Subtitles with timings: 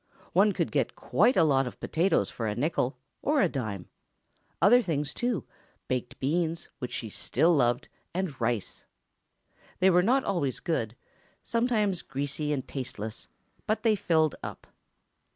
[0.33, 3.87] One could get quite a lot of potatoes for a nickel, or a dime;
[4.59, 8.85] other things, too—baked beans, which she still loved, and rice.
[9.77, 13.27] They were not always good—sometimes greasy and tasteless,
[13.67, 14.65] but they filled up.